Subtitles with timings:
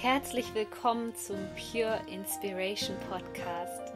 [0.00, 3.92] Herzlich willkommen zum Pure Inspiration Podcast.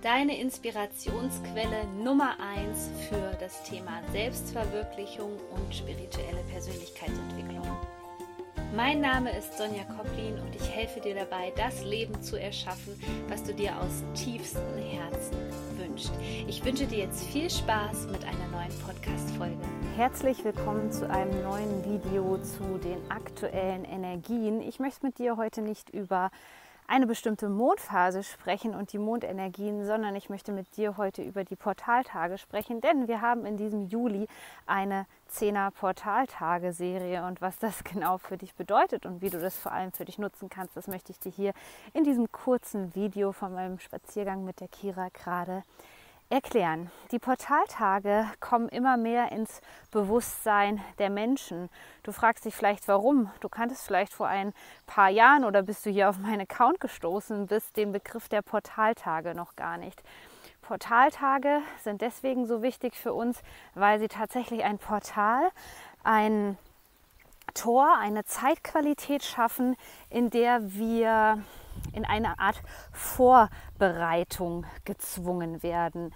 [0.00, 7.68] Deine Inspirationsquelle Nummer 1 für das Thema Selbstverwirklichung und spirituelle Persönlichkeitsentwicklung.
[8.74, 12.94] Mein Name ist Sonja Koplin und ich helfe dir dabei, das Leben zu erschaffen,
[13.28, 15.36] was du dir aus tiefstem Herzen
[15.76, 16.12] wünschst.
[16.46, 19.58] Ich wünsche dir jetzt viel Spaß mit einer neuen Podcast-Folge.
[19.96, 24.62] Herzlich willkommen zu einem neuen Video zu den aktuellen Energien.
[24.62, 26.30] Ich möchte mit dir heute nicht über
[26.90, 31.54] eine bestimmte Mondphase sprechen und die Mondenergien, sondern ich möchte mit dir heute über die
[31.54, 34.26] Portaltage sprechen, denn wir haben in diesem Juli
[34.66, 39.70] eine 10er Portaltage-Serie und was das genau für dich bedeutet und wie du das vor
[39.70, 41.52] allem für dich nutzen kannst, das möchte ich dir hier
[41.92, 45.62] in diesem kurzen Video von meinem Spaziergang mit der Kira gerade
[46.30, 46.90] erklären.
[47.10, 51.68] Die Portaltage kommen immer mehr ins Bewusstsein der Menschen.
[52.04, 53.30] Du fragst dich vielleicht, warum.
[53.40, 54.54] Du kanntest vielleicht vor ein
[54.86, 59.34] paar Jahren oder bist du hier auf meinen Account gestoßen bist, den Begriff der Portaltage
[59.34, 60.00] noch gar nicht.
[60.62, 63.42] Portaltage sind deswegen so wichtig für uns,
[63.74, 65.50] weil sie tatsächlich ein Portal,
[66.04, 66.56] ein
[67.54, 69.76] Tor, eine Zeitqualität schaffen,
[70.08, 71.42] in der wir
[71.92, 76.12] in eine Art Vorbereitung gezwungen werden.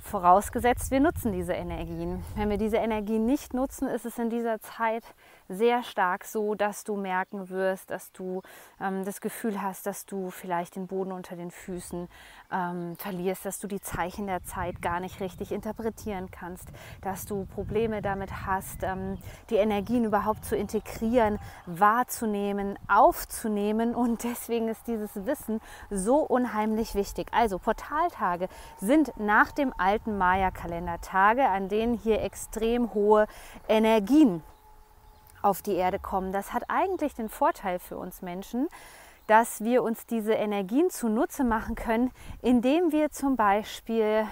[0.00, 2.22] Vorausgesetzt, wir nutzen diese Energien.
[2.36, 5.02] Wenn wir diese Energien nicht nutzen, ist es in dieser Zeit
[5.48, 8.42] sehr stark so, dass du merken wirst, dass du
[8.80, 12.08] ähm, das Gefühl hast, dass du vielleicht den Boden unter den Füßen
[12.52, 16.68] ähm, verlierst, dass du die Zeichen der Zeit gar nicht richtig interpretieren kannst,
[17.02, 19.18] dass du Probleme damit hast, ähm,
[19.50, 23.94] die Energien überhaupt zu integrieren, wahrzunehmen, aufzunehmen.
[23.94, 27.28] Und deswegen ist dieses Wissen so unheimlich wichtig.
[27.32, 28.48] Also Portaltage
[28.78, 33.26] sind nach dem alten Maya-Kalender Tage, an denen hier extrem hohe
[33.68, 34.42] Energien
[35.44, 36.32] auf die Erde kommen.
[36.32, 38.68] Das hat eigentlich den Vorteil für uns Menschen,
[39.26, 42.10] dass wir uns diese Energien zunutze machen können,
[42.42, 44.26] indem wir zum Beispiel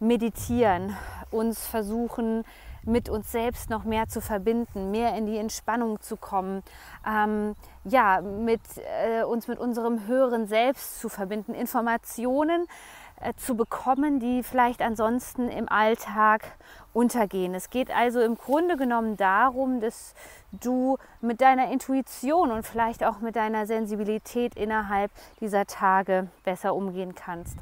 [0.00, 0.96] meditieren,
[1.30, 2.44] uns versuchen,
[2.86, 6.62] mit uns selbst noch mehr zu verbinden, mehr in die Entspannung zu kommen,
[7.06, 7.54] ähm,
[7.84, 12.66] ja, mit, äh, uns mit unserem höheren Selbst zu verbinden, Informationen
[13.20, 16.56] äh, zu bekommen, die vielleicht ansonsten im Alltag
[16.94, 17.54] untergehen.
[17.54, 20.14] Es geht also im Grunde genommen darum, dass
[20.52, 25.10] du mit deiner Intuition und vielleicht auch mit deiner Sensibilität innerhalb
[25.40, 27.58] dieser Tage besser umgehen kannst.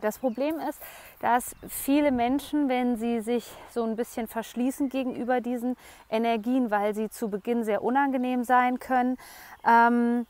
[0.00, 0.80] Das Problem ist,
[1.20, 5.76] dass viele Menschen, wenn sie sich so ein bisschen verschließen gegenüber diesen
[6.08, 9.16] Energien, weil sie zu Beginn sehr unangenehm sein können,
[9.66, 10.26] ähm,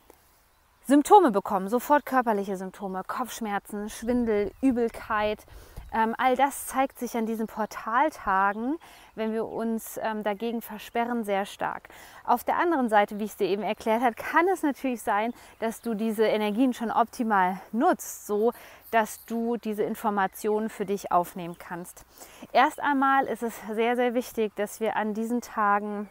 [0.87, 5.45] Symptome bekommen, sofort körperliche Symptome, Kopfschmerzen, Schwindel, Übelkeit.
[5.93, 8.79] Ähm, all das zeigt sich an diesen Portaltagen,
[9.15, 11.89] wenn wir uns ähm, dagegen versperren, sehr stark.
[12.25, 15.33] Auf der anderen Seite, wie ich es dir eben erklärt habe, kann es natürlich sein,
[15.61, 18.53] dass du diese Energien schon optimal nutzt, so
[18.91, 22.05] dass du diese Informationen für dich aufnehmen kannst.
[22.53, 26.09] Erst einmal ist es sehr, sehr wichtig, dass wir an diesen Tagen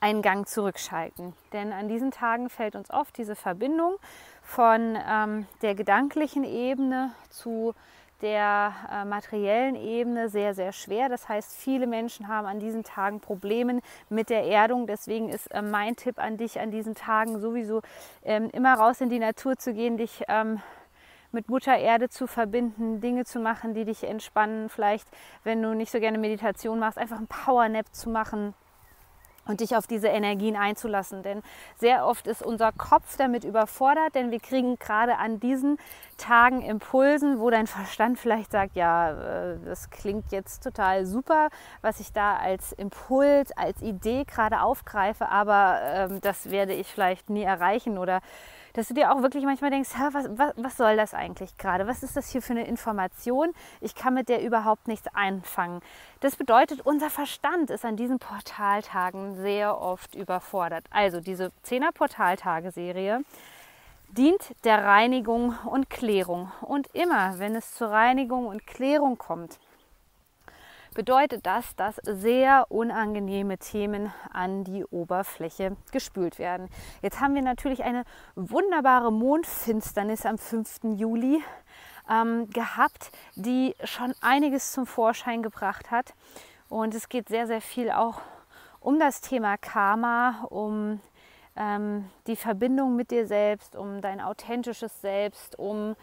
[0.00, 1.32] einen Gang zurückschalten.
[1.52, 3.96] Denn an diesen Tagen fällt uns oft diese Verbindung
[4.42, 7.74] von ähm, der gedanklichen Ebene zu
[8.22, 11.08] der äh, materiellen Ebene sehr, sehr schwer.
[11.08, 14.86] Das heißt, viele Menschen haben an diesen Tagen Probleme mit der Erdung.
[14.86, 17.82] Deswegen ist äh, mein Tipp an dich an diesen Tagen sowieso
[18.22, 20.60] ähm, immer raus in die Natur zu gehen, dich ähm,
[21.32, 24.68] mit Mutter Erde zu verbinden, Dinge zu machen, die dich entspannen.
[24.68, 25.06] Vielleicht,
[25.44, 28.54] wenn du nicht so gerne Meditation machst, einfach einen Powernap zu machen
[29.46, 31.22] und dich auf diese Energien einzulassen.
[31.22, 31.42] Denn
[31.76, 35.78] sehr oft ist unser Kopf damit überfordert, denn wir kriegen gerade an diesen
[36.16, 41.48] Tagen Impulsen, wo dein Verstand vielleicht sagt, ja, äh, das klingt jetzt total super,
[41.82, 47.30] was ich da als Impuls, als Idee gerade aufgreife, aber ähm, das werde ich vielleicht
[47.30, 48.20] nie erreichen oder
[48.76, 51.86] dass du dir auch wirklich manchmal denkst, was, was, was soll das eigentlich gerade?
[51.86, 53.52] Was ist das hier für eine Information?
[53.80, 55.80] Ich kann mit der überhaupt nichts einfangen.
[56.20, 60.84] Das bedeutet, unser Verstand ist an diesen Portaltagen sehr oft überfordert.
[60.90, 63.22] Also diese 10er Portaltage-Serie
[64.08, 66.52] dient der Reinigung und Klärung.
[66.60, 69.58] Und immer, wenn es zur Reinigung und Klärung kommt,
[70.96, 76.70] bedeutet das, dass sehr unangenehme Themen an die Oberfläche gespült werden.
[77.02, 78.04] Jetzt haben wir natürlich eine
[78.34, 80.84] wunderbare Mondfinsternis am 5.
[80.96, 81.44] Juli
[82.10, 86.14] ähm, gehabt, die schon einiges zum Vorschein gebracht hat.
[86.70, 88.22] Und es geht sehr, sehr viel auch
[88.80, 91.00] um das Thema Karma, um
[91.56, 95.94] ähm, die Verbindung mit dir selbst, um dein authentisches Selbst, um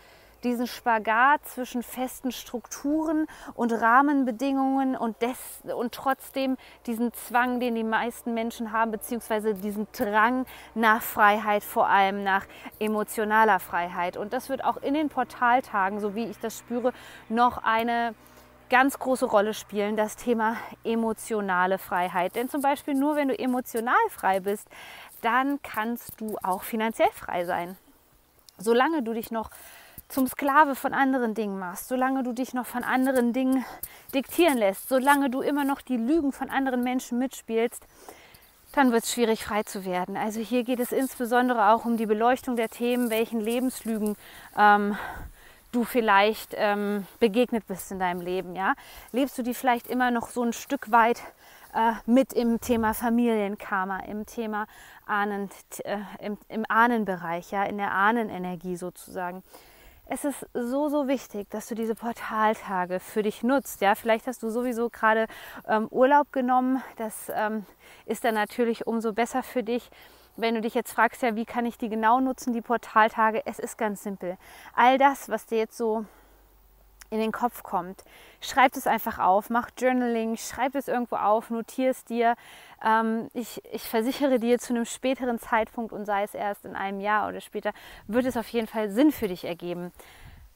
[0.43, 5.37] diesen Spagat zwischen festen Strukturen und Rahmenbedingungen und, des,
[5.75, 10.45] und trotzdem diesen Zwang, den die meisten Menschen haben, beziehungsweise diesen Drang
[10.75, 12.45] nach Freiheit, vor allem nach
[12.79, 14.17] emotionaler Freiheit.
[14.17, 16.93] Und das wird auch in den Portaltagen, so wie ich das spüre,
[17.29, 18.13] noch eine
[18.69, 22.35] ganz große Rolle spielen, das Thema emotionale Freiheit.
[22.35, 24.67] Denn zum Beispiel nur wenn du emotional frei bist,
[25.21, 27.77] dann kannst du auch finanziell frei sein.
[28.57, 29.51] Solange du dich noch
[30.09, 33.65] zum Sklave von anderen Dingen machst, solange du dich noch von anderen Dingen
[34.13, 37.83] diktieren lässt, solange du immer noch die Lügen von anderen Menschen mitspielst,
[38.73, 40.17] dann wird es schwierig frei zu werden.
[40.17, 44.15] Also hier geht es insbesondere auch um die Beleuchtung der Themen, welchen Lebenslügen
[44.57, 44.97] ähm,
[45.71, 48.55] du vielleicht ähm, begegnet bist in deinem Leben.
[48.55, 48.73] Ja?
[49.11, 51.21] Lebst du die vielleicht immer noch so ein Stück weit
[51.73, 54.67] äh, mit im Thema Familienkarma, im Thema
[55.05, 55.49] Ahnen,
[55.83, 57.63] äh, im, im Ahnenbereich, ja?
[57.63, 59.43] in der Ahnenenergie sozusagen.
[60.07, 63.81] Es ist so, so wichtig, dass du diese Portaltage für dich nutzt.
[63.81, 65.27] Ja, vielleicht hast du sowieso gerade
[65.67, 66.83] ähm, Urlaub genommen.
[66.97, 67.65] Das ähm,
[68.05, 69.89] ist dann natürlich umso besser für dich
[70.35, 73.59] wenn du dich jetzt fragst, ja, wie kann ich die genau nutzen, die Portaltage, es
[73.59, 74.37] ist ganz simpel.
[74.73, 76.05] All das, was dir jetzt so
[77.13, 78.03] in den Kopf kommt,
[78.41, 82.33] schreib es einfach auf, mach Journaling, schreib es irgendwo auf, notier es dir.
[82.83, 86.99] Ähm, ich, ich versichere dir, zu einem späteren Zeitpunkt und sei es erst in einem
[86.99, 87.71] Jahr oder später,
[88.07, 89.91] wird es auf jeden Fall Sinn für dich ergeben.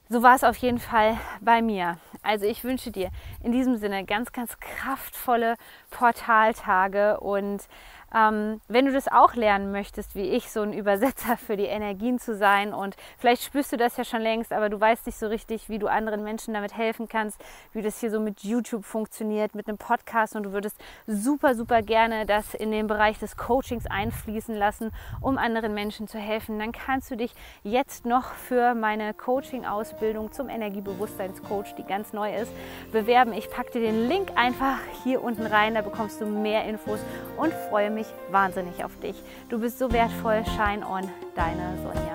[0.09, 1.97] So war es auf jeden Fall bei mir.
[2.23, 3.11] Also ich wünsche dir
[3.43, 5.55] in diesem Sinne ganz, ganz kraftvolle
[5.91, 7.67] Portaltage und
[8.15, 12.19] ähm, wenn du das auch lernen möchtest, wie ich, so ein Übersetzer für die Energien
[12.19, 15.27] zu sein und vielleicht spürst du das ja schon längst, aber du weißt nicht so
[15.27, 17.43] richtig, wie du anderen Menschen damit helfen kannst,
[17.73, 21.81] wie das hier so mit YouTube funktioniert, mit einem Podcast und du würdest super, super
[21.81, 26.71] gerne das in den Bereich des Coachings einfließen lassen, um anderen Menschen zu helfen, dann
[26.71, 27.33] kannst du dich
[27.63, 32.51] jetzt noch für meine Coaching-Ausbildung zum Energiebewusstseinscoach, die ganz neu ist,
[32.91, 33.33] bewerben.
[33.33, 36.99] Ich packe dir den Link einfach hier unten rein, da bekommst du mehr Infos
[37.37, 39.15] und freue mich mich wahnsinnig auf dich.
[39.49, 40.43] Du bist so wertvoll.
[40.45, 42.06] Shine on, deine Sonja.